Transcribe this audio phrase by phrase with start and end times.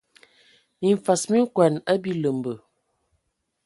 [0.79, 2.53] Mimfas mi okɔn a biləmbə.